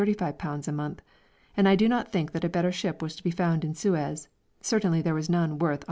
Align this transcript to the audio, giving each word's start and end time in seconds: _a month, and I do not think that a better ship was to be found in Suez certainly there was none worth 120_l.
_a 0.67 0.71
month, 0.71 0.99
and 1.55 1.69
I 1.69 1.75
do 1.75 1.87
not 1.87 2.11
think 2.11 2.31
that 2.31 2.43
a 2.43 2.49
better 2.49 2.71
ship 2.71 3.03
was 3.03 3.15
to 3.17 3.23
be 3.23 3.29
found 3.29 3.63
in 3.63 3.75
Suez 3.75 4.29
certainly 4.61 4.99
there 5.03 5.13
was 5.13 5.29
none 5.29 5.59
worth 5.59 5.77
120_l. 5.79 5.79